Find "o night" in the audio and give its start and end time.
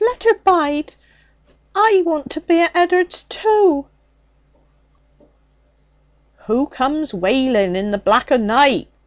8.31-8.87